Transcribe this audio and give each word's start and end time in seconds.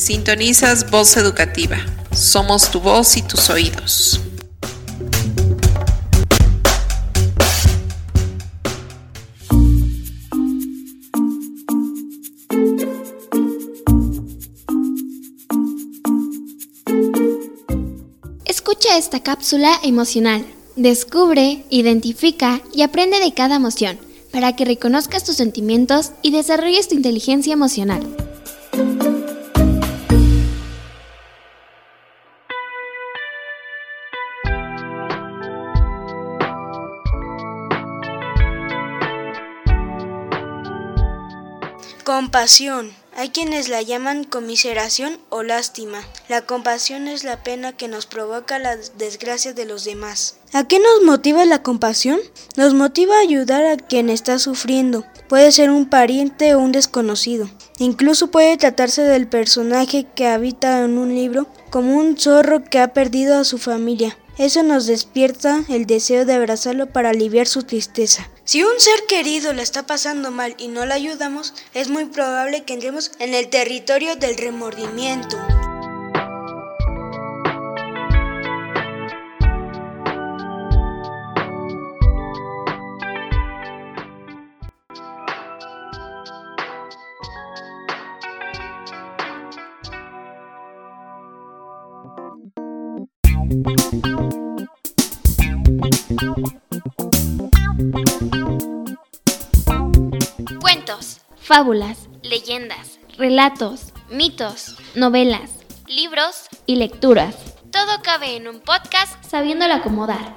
Sintonizas 0.00 0.90
Voz 0.90 1.14
Educativa. 1.18 1.76
Somos 2.16 2.70
tu 2.70 2.80
voz 2.80 3.18
y 3.18 3.22
tus 3.22 3.50
oídos. 3.50 4.18
Escucha 18.46 18.96
esta 18.96 19.22
cápsula 19.22 19.78
emocional. 19.82 20.46
Descubre, 20.76 21.62
identifica 21.68 22.62
y 22.72 22.80
aprende 22.80 23.20
de 23.20 23.34
cada 23.34 23.56
emoción 23.56 23.98
para 24.32 24.56
que 24.56 24.64
reconozcas 24.64 25.24
tus 25.24 25.36
sentimientos 25.36 26.12
y 26.22 26.30
desarrolles 26.30 26.88
tu 26.88 26.94
inteligencia 26.94 27.52
emocional. 27.52 28.29
Compasión. 42.10 42.90
Hay 43.14 43.28
quienes 43.28 43.68
la 43.68 43.82
llaman 43.82 44.24
comiseración 44.24 45.20
o 45.28 45.44
lástima. 45.44 46.00
La 46.28 46.40
compasión 46.42 47.06
es 47.06 47.22
la 47.22 47.44
pena 47.44 47.76
que 47.76 47.86
nos 47.86 48.06
provoca 48.06 48.58
la 48.58 48.76
desgracia 48.98 49.52
de 49.52 49.64
los 49.64 49.84
demás. 49.84 50.34
¿A 50.52 50.66
qué 50.66 50.80
nos 50.80 51.04
motiva 51.06 51.44
la 51.44 51.62
compasión? 51.62 52.18
Nos 52.56 52.74
motiva 52.74 53.14
a 53.14 53.20
ayudar 53.20 53.64
a 53.64 53.76
quien 53.76 54.10
está 54.10 54.40
sufriendo. 54.40 55.04
Puede 55.28 55.52
ser 55.52 55.70
un 55.70 55.88
pariente 55.88 56.52
o 56.56 56.58
un 56.58 56.72
desconocido. 56.72 57.48
Incluso 57.78 58.32
puede 58.32 58.56
tratarse 58.56 59.02
del 59.02 59.28
personaje 59.28 60.04
que 60.12 60.26
habita 60.26 60.84
en 60.84 60.98
un 60.98 61.14
libro, 61.14 61.46
como 61.70 61.94
un 61.94 62.18
zorro 62.18 62.64
que 62.64 62.80
ha 62.80 62.92
perdido 62.92 63.38
a 63.38 63.44
su 63.44 63.56
familia. 63.56 64.18
Eso 64.40 64.62
nos 64.62 64.86
despierta 64.86 65.64
el 65.68 65.84
deseo 65.84 66.24
de 66.24 66.32
abrazarlo 66.32 66.86
para 66.86 67.10
aliviar 67.10 67.46
su 67.46 67.62
tristeza. 67.62 68.30
Si 68.44 68.62
un 68.62 68.80
ser 68.80 69.04
querido 69.06 69.52
le 69.52 69.60
está 69.60 69.86
pasando 69.86 70.30
mal 70.30 70.54
y 70.56 70.68
no 70.68 70.86
le 70.86 70.94
ayudamos, 70.94 71.52
es 71.74 71.90
muy 71.90 72.06
probable 72.06 72.64
que 72.64 72.72
entremos 72.72 73.12
en 73.18 73.34
el 73.34 73.50
territorio 73.50 74.16
del 74.16 74.38
remordimiento. 74.38 75.36
Cuentos, 100.60 101.20
fábulas, 101.36 102.08
leyendas, 102.22 103.00
relatos, 103.18 103.92
mitos, 104.08 104.76
novelas, 104.94 105.50
libros. 105.88 106.46
Y 106.66 106.76
lecturas. 106.76 107.34
Todo 107.72 108.00
cabe 108.04 108.36
en 108.36 108.46
un 108.46 108.60
podcast 108.60 109.20
sabiéndolo 109.24 109.74
acomodar. 109.74 110.36